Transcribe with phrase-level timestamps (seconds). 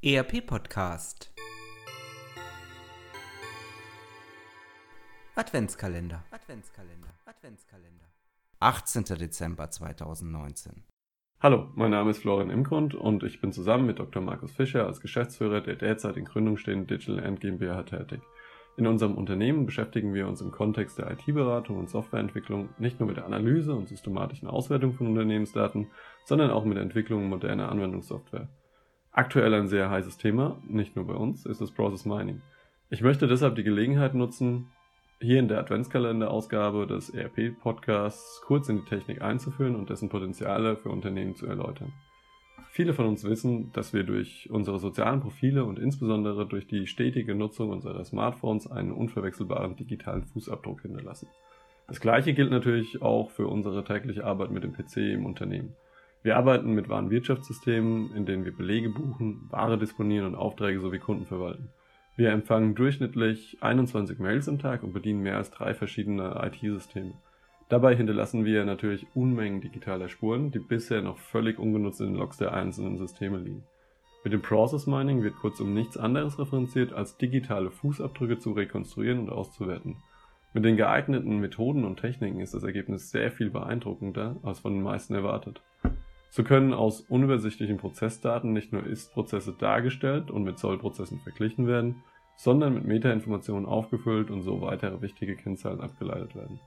[0.00, 1.34] ERP Podcast
[5.34, 8.04] Adventskalender Adventskalender Adventskalender
[8.60, 9.04] 18.
[9.18, 10.84] Dezember 2019
[11.40, 14.22] Hallo, mein Name ist Florian Imgrund und ich bin zusammen mit Dr.
[14.22, 18.20] Markus Fischer als Geschäftsführer der derzeit in Gründung stehenden Digital End GmbH tätig.
[18.76, 23.16] In unserem Unternehmen beschäftigen wir uns im Kontext der IT-Beratung und Softwareentwicklung nicht nur mit
[23.16, 25.90] der Analyse und systematischen Auswertung von Unternehmensdaten,
[26.24, 28.48] sondern auch mit der Entwicklung moderner Anwendungssoftware.
[29.18, 32.40] Aktuell ein sehr heißes Thema, nicht nur bei uns, ist das Process Mining.
[32.88, 34.68] Ich möchte deshalb die Gelegenheit nutzen,
[35.18, 40.90] hier in der Adventskalender-Ausgabe des ERP-Podcasts kurz in die Technik einzuführen und dessen Potenziale für
[40.90, 41.92] Unternehmen zu erläutern.
[42.70, 47.34] Viele von uns wissen, dass wir durch unsere sozialen Profile und insbesondere durch die stetige
[47.34, 51.26] Nutzung unserer Smartphones einen unverwechselbaren digitalen Fußabdruck hinterlassen.
[51.88, 55.74] Das gleiche gilt natürlich auch für unsere tägliche Arbeit mit dem PC im Unternehmen.
[56.22, 61.26] Wir arbeiten mit Warenwirtschaftssystemen, in denen wir Belege buchen, Ware disponieren und Aufträge sowie Kunden
[61.26, 61.70] verwalten.
[62.16, 67.14] Wir empfangen durchschnittlich 21 Mails am Tag und bedienen mehr als drei verschiedene IT-Systeme.
[67.68, 72.38] Dabei hinterlassen wir natürlich Unmengen digitaler Spuren, die bisher noch völlig ungenutzt in den Logs
[72.38, 73.62] der einzelnen Systeme liegen.
[74.24, 79.30] Mit dem Process Mining wird kurzum nichts anderes referenziert, als digitale Fußabdrücke zu rekonstruieren und
[79.30, 79.98] auszuwerten.
[80.54, 84.82] Mit den geeigneten Methoden und Techniken ist das Ergebnis sehr viel beeindruckender, als von den
[84.82, 85.62] meisten erwartet.
[86.30, 92.02] So können aus unübersichtlichen Prozessdaten nicht nur Ist-Prozesse dargestellt und mit Soll-Prozessen verglichen werden,
[92.36, 96.60] sondern mit Metainformationen aufgefüllt und so weitere wichtige Kennzahlen abgeleitet werden.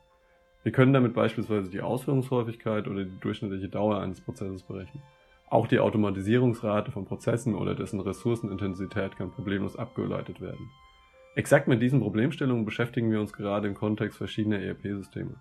[0.64, 5.02] Wir können damit beispielsweise die Ausführungshäufigkeit oder die durchschnittliche Dauer eines Prozesses berechnen.
[5.50, 10.70] Auch die Automatisierungsrate von Prozessen oder dessen Ressourcenintensität kann problemlos abgeleitet werden.
[11.36, 15.36] Exakt mit diesen Problemstellungen beschäftigen wir uns gerade im Kontext verschiedener ERP-Systeme.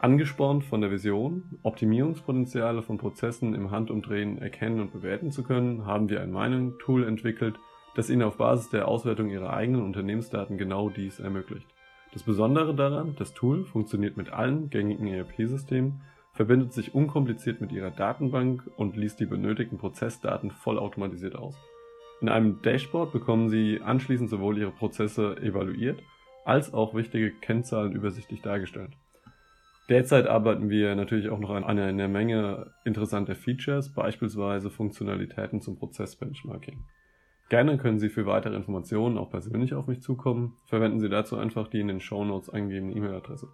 [0.00, 6.08] Angespornt von der Vision, Optimierungspotenziale von Prozessen im Handumdrehen erkennen und bewerten zu können, haben
[6.08, 7.58] wir ein Mining-Tool entwickelt,
[7.96, 11.66] das Ihnen auf Basis der Auswertung Ihrer eigenen Unternehmensdaten genau dies ermöglicht.
[12.12, 16.00] Das Besondere daran, das Tool funktioniert mit allen gängigen ERP-Systemen,
[16.32, 21.56] verbindet sich unkompliziert mit ihrer Datenbank und liest die benötigten Prozessdaten vollautomatisiert aus.
[22.20, 26.00] In einem Dashboard bekommen Sie anschließend sowohl Ihre Prozesse evaluiert,
[26.44, 28.92] als auch wichtige Kennzahlen übersichtlich dargestellt.
[29.88, 36.84] Derzeit arbeiten wir natürlich auch noch an einer Menge interessanter Features, beispielsweise Funktionalitäten zum Prozessbenchmarking.
[37.48, 40.58] Gerne können Sie für weitere Informationen auch persönlich auf mich zukommen.
[40.66, 43.48] Verwenden Sie dazu einfach die in den Show Notes eingegebene E-Mail-Adresse.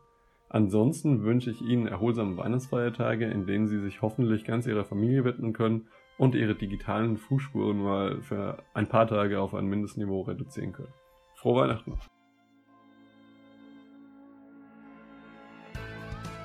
[0.48, 5.52] Ansonsten wünsche ich Ihnen erholsame Weihnachtsfeiertage, in denen Sie sich hoffentlich ganz Ihrer Familie widmen
[5.52, 5.86] können
[6.18, 10.92] und Ihre digitalen Fußspuren mal für ein paar Tage auf ein Mindestniveau reduzieren können.
[11.36, 11.94] Frohe Weihnachten!